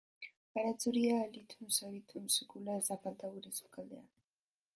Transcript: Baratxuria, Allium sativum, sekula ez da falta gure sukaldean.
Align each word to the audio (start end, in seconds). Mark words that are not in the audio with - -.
Baratxuria, 0.53 1.13
Allium 1.25 1.69
sativum, 1.77 2.25
sekula 2.37 2.79
ez 2.81 2.87
da 2.91 3.01
falta 3.05 3.35
gure 3.37 3.55
sukaldean. 3.61 4.11